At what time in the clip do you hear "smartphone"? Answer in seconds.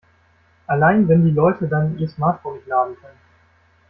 2.09-2.55